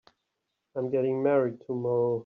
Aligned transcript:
I'm 0.75 0.89
getting 0.89 1.21
married 1.21 1.59
tomorrow. 1.67 2.19